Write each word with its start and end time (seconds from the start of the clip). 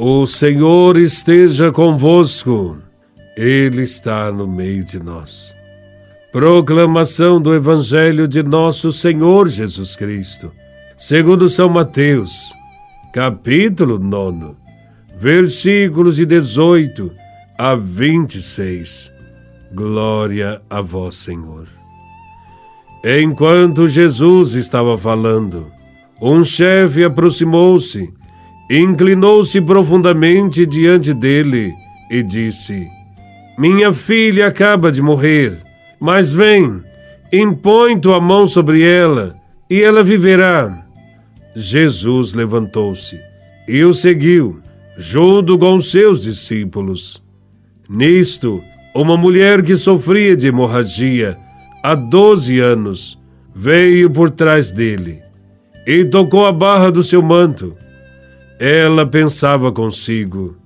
O 0.00 0.28
Senhor 0.28 0.96
esteja 0.96 1.72
convosco, 1.72 2.78
Ele 3.36 3.82
está 3.82 4.30
no 4.30 4.46
meio 4.46 4.84
de 4.84 5.02
nós. 5.02 5.52
Proclamação 6.30 7.42
do 7.42 7.52
Evangelho 7.52 8.28
de 8.28 8.40
Nosso 8.44 8.92
Senhor 8.92 9.48
Jesus 9.48 9.96
Cristo, 9.96 10.52
segundo 10.96 11.50
São 11.50 11.68
Mateus, 11.68 12.52
capítulo 13.12 13.98
9, 13.98 14.54
versículos 15.18 16.14
de 16.14 16.24
18 16.24 17.10
a 17.58 17.74
26. 17.74 19.10
Glória 19.74 20.62
a 20.70 20.80
Vós, 20.80 21.16
Senhor. 21.16 21.66
Enquanto 23.04 23.88
Jesus 23.88 24.54
estava 24.54 24.96
falando, 24.96 25.66
um 26.22 26.44
chefe 26.44 27.02
aproximou-se 27.02 28.16
inclinou-se 28.70 29.60
profundamente 29.60 30.66
diante 30.66 31.14
dele 31.14 31.72
e 32.10 32.22
disse: 32.22 32.88
Minha 33.56 33.92
filha 33.92 34.46
acaba 34.46 34.92
de 34.92 35.00
morrer, 35.00 35.58
mas 35.98 36.32
vem, 36.32 36.82
impõe 37.32 37.98
tua 37.98 38.20
mão 38.20 38.46
sobre 38.46 38.82
ela 38.82 39.34
e 39.70 39.80
ela 39.80 40.02
viverá. 40.02 40.84
Jesus 41.54 42.34
levantou-se 42.34 43.18
e 43.66 43.82
o 43.84 43.92
seguiu, 43.94 44.60
junto 44.96 45.58
com 45.58 45.80
seus 45.80 46.20
discípulos. 46.20 47.22
Nisto, 47.88 48.62
uma 48.94 49.16
mulher 49.16 49.62
que 49.62 49.76
sofria 49.76 50.36
de 50.36 50.48
hemorragia 50.48 51.38
há 51.82 51.94
doze 51.94 52.60
anos 52.60 53.18
veio 53.54 54.10
por 54.10 54.30
trás 54.30 54.70
dele 54.70 55.22
e 55.86 56.04
tocou 56.04 56.46
a 56.46 56.52
barra 56.52 56.90
do 56.90 57.02
seu 57.02 57.22
manto 57.22 57.74
ela 58.58 59.06
pensava 59.06 59.70
consigo: 59.70 60.56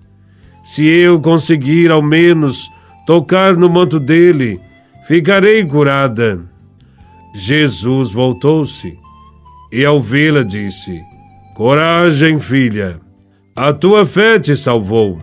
se 0.65 0.87
eu 0.87 1.21
conseguir 1.21 1.91
ao 1.91 2.01
menos 2.01 2.71
tocar 3.07 3.57
no 3.57 3.69
manto 3.69 3.99
dele, 3.99 4.61
ficarei 5.07 5.65
curada. 5.65 6.41
Jesus 7.35 8.11
voltou-se 8.11 8.97
e, 9.71 9.85
ao 9.85 10.01
vê-la, 10.01 10.43
disse: 10.43 11.01
Coragem, 11.55 12.39
filha, 12.39 13.01
a 13.55 13.73
tua 13.73 14.07
fé 14.07 14.39
te 14.39 14.57
salvou. 14.57 15.19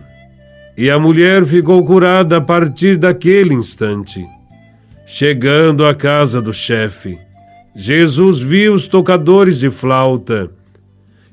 E 0.76 0.90
a 0.90 0.98
mulher 0.98 1.44
ficou 1.44 1.84
curada 1.84 2.38
a 2.38 2.40
partir 2.40 2.96
daquele 2.96 3.52
instante. 3.52 4.24
Chegando 5.06 5.84
à 5.84 5.94
casa 5.94 6.40
do 6.40 6.54
chefe, 6.54 7.18
Jesus 7.74 8.38
viu 8.40 8.74
os 8.74 8.88
tocadores 8.88 9.58
de 9.58 9.68
flauta 9.68 10.50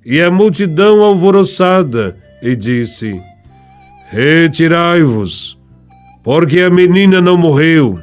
e 0.09 0.21
a 0.21 0.31
multidão 0.31 1.03
alvoroçada, 1.03 2.15
e 2.41 2.55
disse: 2.55 3.21
Retirai-vos, 4.09 5.59
porque 6.23 6.61
a 6.61 6.69
menina 6.69 7.19
não 7.19 7.35
morreu, 7.35 7.99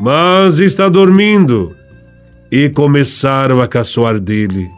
mas 0.00 0.58
está 0.58 0.88
dormindo. 0.88 1.72
E 2.50 2.68
começaram 2.68 3.60
a 3.62 3.68
caçoar 3.68 4.18
dele. 4.20 4.68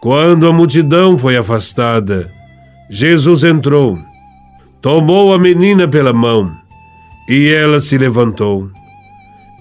Quando 0.00 0.46
a 0.46 0.52
multidão 0.52 1.18
foi 1.18 1.36
afastada, 1.36 2.30
Jesus 2.88 3.42
entrou, 3.44 3.98
tomou 4.80 5.32
a 5.32 5.38
menina 5.38 5.86
pela 5.86 6.12
mão 6.12 6.52
e 7.28 7.48
ela 7.48 7.78
se 7.80 7.98
levantou. 7.98 8.70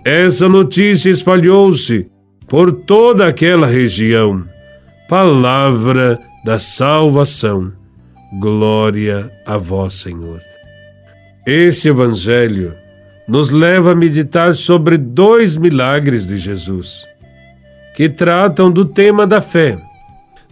Essa 0.03 0.47
notícia 0.47 1.09
espalhou-se 1.09 2.09
por 2.47 2.71
toda 2.71 3.27
aquela 3.27 3.67
região 3.67 4.43
palavra 5.07 6.19
da 6.43 6.57
salvação. 6.57 7.71
Glória 8.39 9.31
a 9.45 9.57
vós, 9.57 9.93
Senhor. 9.93 10.41
Esse 11.45 11.89
evangelho 11.89 12.73
nos 13.27 13.49
leva 13.51 13.91
a 13.91 13.95
meditar 13.95 14.55
sobre 14.55 14.97
dois 14.97 15.55
milagres 15.55 16.25
de 16.25 16.37
Jesus, 16.37 17.05
que 17.95 18.09
tratam 18.09 18.71
do 18.71 18.83
tema 18.83 19.27
da 19.27 19.41
fé. 19.41 19.77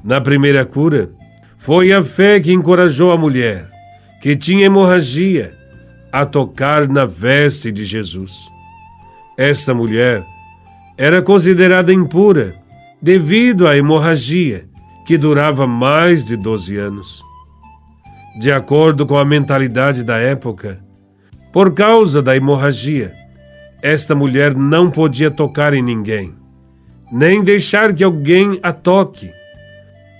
Na 0.03 0.22
primeira 0.22 0.64
cura, 0.66 1.09
foi 1.58 1.91
a 1.91 2.03
fé 2.03 2.40
que 2.40 2.53
encorajou 2.53 3.12
a 3.12 3.18
mulher, 3.18 3.68
que 4.22 4.35
tinha 4.35 4.66
hemorragia, 4.66 5.58
a 6.12 6.25
tocar 6.25 6.88
na 6.88 7.06
veste 7.06 7.72
de 7.72 7.85
Jesus. 7.85 8.47
Esta 9.35 9.74
mulher 9.74 10.24
era 10.96 11.24
considerada 11.24 11.91
impura 11.91 12.62
devido 13.03 13.68
à 13.68 13.75
hemorragia, 13.75 14.64
que 15.06 15.18
durava 15.18 15.68
mais 15.68 16.24
de 16.24 16.38
12 16.38 16.78
anos. 16.78 17.22
De 18.40 18.50
acordo 18.50 19.06
com 19.06 19.18
a 19.18 19.25
mentalidade 19.25 20.06
da 20.06 20.18
época, 20.18 20.81
por 21.52 21.74
causa 21.74 22.22
da 22.22 22.34
hemorragia, 22.34 23.14
esta 23.81 24.16
mulher 24.16 24.56
não 24.56 24.90
podia 24.90 25.30
tocar 25.30 25.74
em 25.74 25.84
ninguém, 25.84 26.34
nem 27.12 27.44
deixar 27.44 27.94
que 27.94 28.06
alguém 28.06 28.58
a 28.64 28.72
toque, 28.72 29.30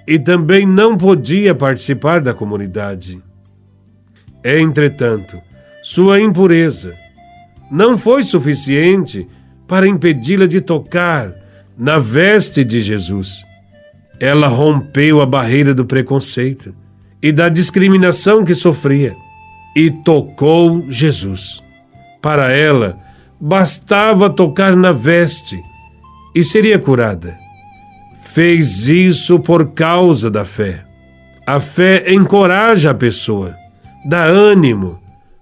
e 0.06 0.20
também 0.20 0.68
não 0.68 0.98
podia 0.98 1.56
participar 1.56 2.20
da 2.20 2.34
comunidade. 2.34 3.24
Entretanto, 4.44 5.42
sua 5.82 6.20
impureza 6.20 6.94
não 7.72 7.98
foi 7.98 8.24
suficiente 8.24 9.26
para 9.66 9.88
impedi-la 9.88 10.48
de 10.48 10.60
tocar 10.60 11.43
na 11.78 12.00
veste 12.00 12.64
de 12.64 12.82
Jesus. 12.82 13.46
Ela 14.20 14.48
rompeu 14.48 15.22
a 15.22 15.26
barreira 15.26 15.74
do 15.74 15.86
preconceito 15.86 16.74
e 17.22 17.32
da 17.32 17.50
discriminação 17.50 18.46
que 18.46 18.54
sofria 18.54 19.16
e 19.76 19.90
tocou 19.90 20.84
Jesus. 20.90 21.62
Para 22.22 22.52
ela, 22.52 22.98
bastava 23.40 24.30
tocar 24.30 24.76
na 24.76 24.92
veste 24.92 25.62
e 26.34 26.44
seria 26.44 26.80
curada. 26.80 27.38
Fez 28.22 28.88
isso 28.88 29.40
por 29.40 29.72
causa 29.72 30.30
da 30.30 30.46
fé. 30.46 30.84
A 31.46 31.60
fé 31.60 32.12
encoraja 32.14 32.92
a 32.92 32.94
pessoa, 32.94 33.56
dá 34.06 34.24
ânimo, 34.24 35.00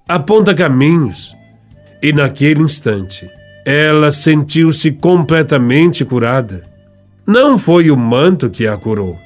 aponta 0.07 0.53
caminhos. 0.53 1.35
E 2.01 2.11
naquele 2.11 2.63
instante, 2.63 3.29
ela 3.65 4.11
sentiu-se 4.11 4.91
completamente 4.91 6.03
curada. 6.03 6.63
Não 7.25 7.57
foi 7.57 7.91
o 7.91 7.97
manto 7.97 8.49
que 8.49 8.67
a 8.67 8.75
curou. 8.77 9.17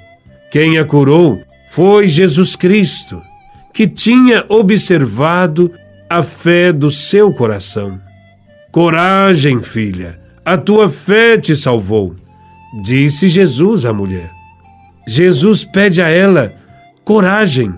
Quem 0.52 0.78
a 0.78 0.86
curou 0.86 1.42
foi 1.70 2.08
Jesus 2.08 2.56
Cristo, 2.56 3.22
que 3.74 3.88
tinha 3.88 4.46
observado 4.48 5.72
a 6.10 6.22
fé 6.22 6.72
do 6.72 6.92
seu 6.92 7.34
coração. 7.34 8.00
Coragem, 8.72 9.62
filha, 9.62 10.20
a 10.46 10.58
tua 10.58 10.90
fé 10.90 11.38
te 11.38 11.56
salvou, 11.56 12.16
disse 12.84 13.28
Jesus 13.28 13.86
à 13.86 13.92
mulher. 13.92 14.30
Jesus 15.08 15.64
pede 15.64 16.02
a 16.02 16.10
ela 16.10 16.54
coragem, 17.04 17.74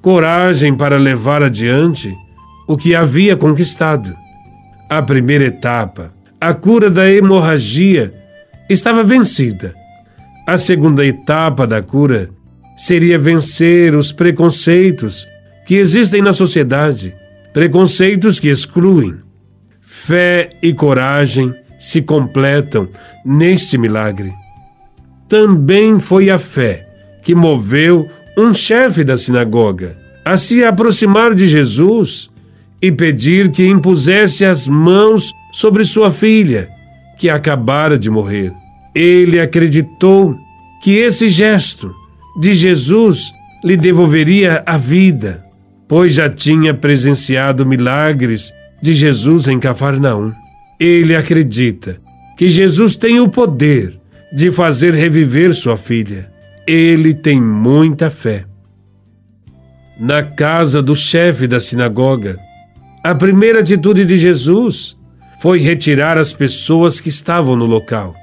coragem 0.00 0.74
para 0.74 0.96
levar 0.96 1.42
adiante 1.42 2.14
o 2.66 2.76
que 2.76 2.94
havia 2.94 3.36
conquistado. 3.36 4.23
A 4.96 5.02
primeira 5.02 5.46
etapa, 5.46 6.12
a 6.40 6.54
cura 6.54 6.88
da 6.88 7.10
hemorragia, 7.10 8.14
estava 8.70 9.02
vencida. 9.02 9.74
A 10.46 10.56
segunda 10.56 11.04
etapa 11.04 11.66
da 11.66 11.82
cura 11.82 12.30
seria 12.76 13.18
vencer 13.18 13.92
os 13.96 14.12
preconceitos 14.12 15.26
que 15.66 15.74
existem 15.74 16.22
na 16.22 16.32
sociedade, 16.32 17.12
preconceitos 17.52 18.38
que 18.38 18.46
excluem. 18.46 19.16
Fé 19.82 20.50
e 20.62 20.72
coragem 20.72 21.52
se 21.76 22.00
completam 22.00 22.88
neste 23.26 23.76
milagre. 23.76 24.32
Também 25.28 25.98
foi 25.98 26.30
a 26.30 26.38
fé 26.38 26.88
que 27.20 27.34
moveu 27.34 28.08
um 28.38 28.54
chefe 28.54 29.02
da 29.02 29.18
sinagoga 29.18 29.98
a 30.24 30.36
se 30.36 30.62
aproximar 30.62 31.34
de 31.34 31.48
Jesus 31.48 32.30
e 32.84 32.92
pedir 32.92 33.50
que 33.50 33.66
impusesse 33.66 34.44
as 34.44 34.68
mãos 34.68 35.32
sobre 35.50 35.86
sua 35.86 36.10
filha, 36.10 36.68
que 37.16 37.30
acabara 37.30 37.98
de 37.98 38.10
morrer. 38.10 38.52
Ele 38.94 39.40
acreditou 39.40 40.36
que 40.82 40.98
esse 40.98 41.30
gesto 41.30 41.94
de 42.38 42.52
Jesus 42.52 43.32
lhe 43.64 43.74
devolveria 43.74 44.62
a 44.66 44.76
vida, 44.76 45.42
pois 45.88 46.12
já 46.12 46.28
tinha 46.28 46.74
presenciado 46.74 47.64
milagres 47.64 48.52
de 48.82 48.92
Jesus 48.92 49.48
em 49.48 49.58
Cafarnaum. 49.58 50.34
Ele 50.78 51.16
acredita 51.16 51.98
que 52.36 52.50
Jesus 52.50 52.98
tem 52.98 53.18
o 53.18 53.30
poder 53.30 53.98
de 54.30 54.52
fazer 54.52 54.92
reviver 54.92 55.54
sua 55.54 55.78
filha. 55.78 56.30
Ele 56.66 57.14
tem 57.14 57.40
muita 57.40 58.10
fé. 58.10 58.44
Na 59.98 60.22
casa 60.22 60.82
do 60.82 60.94
chefe 60.94 61.46
da 61.46 61.58
sinagoga, 61.60 62.38
a 63.04 63.14
primeira 63.14 63.60
atitude 63.60 64.06
de 64.06 64.16
Jesus 64.16 64.96
foi 65.40 65.58
retirar 65.60 66.16
as 66.16 66.32
pessoas 66.32 67.00
que 67.00 67.10
estavam 67.10 67.54
no 67.54 67.66
local. 67.66 68.14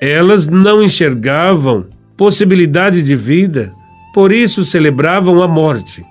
Elas 0.00 0.46
não 0.46 0.80
enxergavam 0.82 1.86
possibilidade 2.16 3.02
de 3.02 3.16
vida 3.16 3.72
Por 4.12 4.32
isso 4.32 4.64
celebravam 4.64 5.42
a 5.42 5.48
morte. 5.48 6.04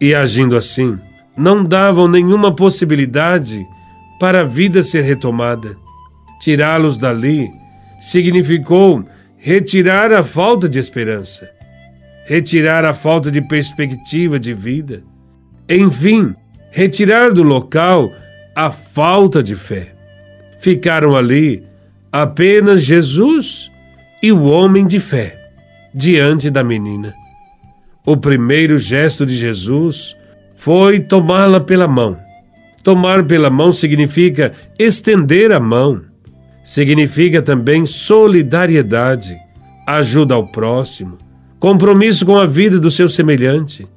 E 0.00 0.14
agindo 0.14 0.56
assim, 0.56 0.98
não 1.36 1.64
davam 1.64 2.08
nenhuma 2.08 2.54
possibilidade 2.54 3.64
para 4.18 4.40
a 4.40 4.44
vida 4.44 4.82
ser 4.82 5.02
retomada. 5.02 5.76
Tirá-los 6.40 6.98
dali 6.98 7.48
significou 8.00 9.04
retirar 9.36 10.12
a 10.12 10.22
falta 10.24 10.68
de 10.68 10.78
esperança, 10.78 11.48
retirar 12.26 12.84
a 12.84 12.92
falta 12.92 13.30
de 13.30 13.40
perspectiva 13.40 14.40
de 14.40 14.52
vida, 14.52 15.04
enfim, 15.68 16.34
retirar 16.76 17.32
do 17.32 17.42
local 17.42 18.12
a 18.54 18.70
falta 18.70 19.42
de 19.42 19.56
fé. 19.56 19.94
Ficaram 20.58 21.16
ali 21.16 21.62
apenas 22.12 22.82
Jesus 22.82 23.70
e 24.22 24.30
o 24.30 24.44
homem 24.44 24.86
de 24.86 25.00
fé 25.00 25.38
diante 25.94 26.50
da 26.50 26.62
menina. 26.62 27.14
O 28.04 28.14
primeiro 28.14 28.76
gesto 28.76 29.24
de 29.24 29.34
Jesus 29.34 30.14
foi 30.54 31.00
tomá-la 31.00 31.60
pela 31.60 31.88
mão. 31.88 32.18
Tomar 32.82 33.24
pela 33.24 33.48
mão 33.48 33.72
significa 33.72 34.52
estender 34.78 35.52
a 35.52 35.58
mão, 35.58 36.02
significa 36.62 37.40
também 37.40 37.86
solidariedade, 37.86 39.34
ajuda 39.86 40.34
ao 40.34 40.46
próximo, 40.46 41.16
compromisso 41.58 42.26
com 42.26 42.36
a 42.36 42.44
vida 42.44 42.78
do 42.78 42.90
seu 42.90 43.08
semelhante. 43.08 43.88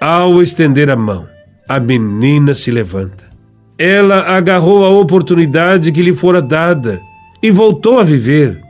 Ao 0.00 0.40
estender 0.40 0.88
a 0.88 0.96
mão, 0.96 1.28
a 1.70 1.78
menina 1.78 2.52
se 2.52 2.68
levanta. 2.68 3.30
Ela 3.78 4.22
agarrou 4.36 4.84
a 4.84 4.88
oportunidade 4.88 5.92
que 5.92 6.02
lhe 6.02 6.12
fora 6.12 6.42
dada 6.42 7.00
e 7.40 7.48
voltou 7.52 8.00
a 8.00 8.02
viver. 8.02 8.60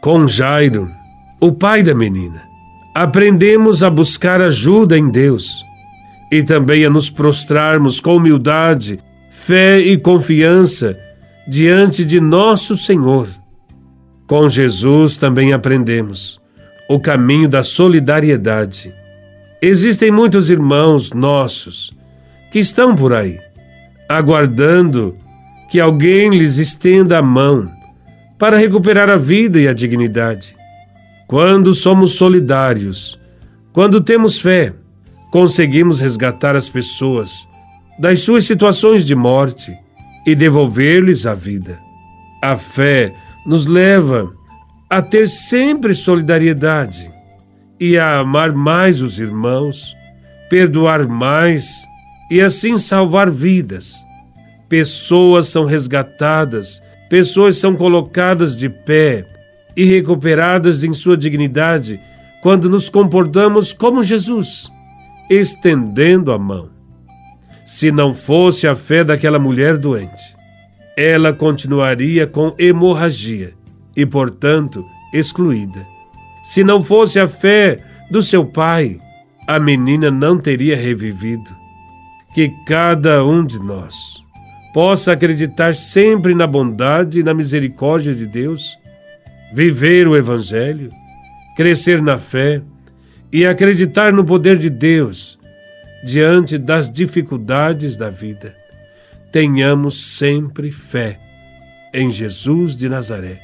Com 0.00 0.28
Jairo, 0.28 0.88
o 1.40 1.50
pai 1.50 1.82
da 1.82 1.92
menina, 1.96 2.40
aprendemos 2.94 3.82
a 3.82 3.90
buscar 3.90 4.40
ajuda 4.40 4.96
em 4.96 5.10
Deus 5.10 5.64
e 6.30 6.40
também 6.44 6.84
a 6.84 6.90
nos 6.90 7.10
prostrarmos 7.10 7.98
com 7.98 8.14
humildade, 8.14 9.00
fé 9.32 9.80
e 9.80 9.98
confiança 9.98 10.96
diante 11.44 12.04
de 12.04 12.20
nosso 12.20 12.76
Senhor. 12.76 13.28
Com 14.28 14.48
Jesus 14.48 15.16
também 15.16 15.52
aprendemos 15.52 16.40
o 16.88 17.00
caminho 17.00 17.48
da 17.48 17.64
solidariedade. 17.64 18.94
Existem 19.60 20.12
muitos 20.12 20.50
irmãos 20.50 21.12
nossos 21.12 21.97
que 22.50 22.58
estão 22.58 22.94
por 22.94 23.12
aí, 23.12 23.38
aguardando 24.08 25.16
que 25.70 25.78
alguém 25.78 26.30
lhes 26.30 26.56
estenda 26.56 27.18
a 27.18 27.22
mão 27.22 27.70
para 28.38 28.56
recuperar 28.56 29.10
a 29.10 29.16
vida 29.16 29.60
e 29.60 29.68
a 29.68 29.74
dignidade. 29.74 30.56
Quando 31.26 31.74
somos 31.74 32.12
solidários, 32.12 33.18
quando 33.72 34.00
temos 34.00 34.38
fé, 34.38 34.72
conseguimos 35.30 36.00
resgatar 36.00 36.56
as 36.56 36.68
pessoas 36.68 37.46
das 37.98 38.20
suas 38.20 38.44
situações 38.44 39.04
de 39.04 39.14
morte 39.14 39.76
e 40.24 40.34
devolver-lhes 40.34 41.26
a 41.26 41.34
vida. 41.34 41.78
A 42.42 42.56
fé 42.56 43.12
nos 43.44 43.66
leva 43.66 44.32
a 44.88 45.02
ter 45.02 45.28
sempre 45.28 45.94
solidariedade 45.94 47.10
e 47.78 47.98
a 47.98 48.18
amar 48.18 48.52
mais 48.52 49.00
os 49.00 49.18
irmãos, 49.18 49.94
perdoar 50.48 51.06
mais 51.06 51.87
e 52.30 52.40
assim 52.40 52.78
salvar 52.78 53.30
vidas. 53.30 54.04
Pessoas 54.68 55.48
são 55.48 55.64
resgatadas, 55.64 56.82
pessoas 57.08 57.56
são 57.56 57.74
colocadas 57.74 58.56
de 58.56 58.68
pé 58.68 59.26
e 59.76 59.84
recuperadas 59.84 60.84
em 60.84 60.92
sua 60.92 61.16
dignidade 61.16 62.00
quando 62.42 62.68
nos 62.68 62.88
comportamos 62.88 63.72
como 63.72 64.02
Jesus 64.02 64.70
estendendo 65.28 66.32
a 66.32 66.38
mão. 66.38 66.70
Se 67.66 67.92
não 67.92 68.14
fosse 68.14 68.66
a 68.66 68.74
fé 68.74 69.04
daquela 69.04 69.38
mulher 69.38 69.76
doente, 69.76 70.36
ela 70.96 71.32
continuaria 71.32 72.26
com 72.26 72.54
hemorragia 72.58 73.52
e, 73.94 74.06
portanto, 74.06 74.84
excluída. 75.12 75.86
Se 76.42 76.64
não 76.64 76.82
fosse 76.82 77.20
a 77.20 77.28
fé 77.28 77.84
do 78.10 78.22
seu 78.22 78.44
pai, 78.44 78.98
a 79.46 79.60
menina 79.60 80.10
não 80.10 80.38
teria 80.38 80.76
revivido. 80.76 81.57
Que 82.38 82.50
cada 82.64 83.24
um 83.24 83.44
de 83.44 83.58
nós 83.58 84.22
possa 84.72 85.10
acreditar 85.10 85.74
sempre 85.74 86.36
na 86.36 86.46
bondade 86.46 87.18
e 87.18 87.22
na 87.24 87.34
misericórdia 87.34 88.14
de 88.14 88.28
Deus, 88.28 88.78
viver 89.52 90.06
o 90.06 90.16
Evangelho, 90.16 90.88
crescer 91.56 92.00
na 92.00 92.16
fé 92.16 92.62
e 93.32 93.44
acreditar 93.44 94.12
no 94.12 94.24
poder 94.24 94.56
de 94.56 94.70
Deus 94.70 95.36
diante 96.04 96.58
das 96.58 96.88
dificuldades 96.88 97.96
da 97.96 98.08
vida. 98.08 98.54
Tenhamos 99.32 100.00
sempre 100.16 100.70
fé 100.70 101.18
em 101.92 102.08
Jesus 102.08 102.76
de 102.76 102.88
Nazaré. 102.88 103.40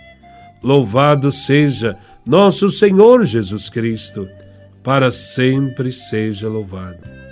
Louvado 0.62 1.32
seja 1.32 1.98
nosso 2.24 2.70
Senhor 2.70 3.24
Jesus 3.24 3.68
Cristo, 3.68 4.28
para 4.84 5.10
sempre 5.10 5.90
seja 5.90 6.48
louvado. 6.48 7.23